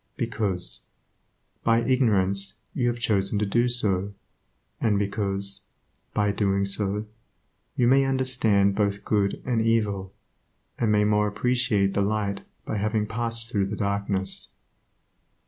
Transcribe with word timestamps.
Because, 0.17 0.83
by 1.63 1.83
ignorance, 1.83 2.55
you 2.73 2.87
have 2.87 2.97
chosen 2.97 3.37
to 3.37 3.45
do 3.45 3.67
so, 3.67 4.15
and 4.79 4.97
because, 4.97 5.61
by 6.15 6.31
doing 6.31 6.65
so, 6.65 7.05
you 7.75 7.85
may 7.87 8.05
understand 8.05 8.73
both 8.73 9.05
good 9.05 9.43
and 9.45 9.61
evil, 9.61 10.11
and 10.79 10.91
may 10.91 11.01
the 11.03 11.09
more 11.11 11.27
appreciate 11.27 11.93
the 11.93 12.01
light 12.01 12.41
by 12.65 12.77
having 12.77 13.05
passed 13.05 13.51
through 13.51 13.67
the 13.67 13.75
darkness. 13.75 14.49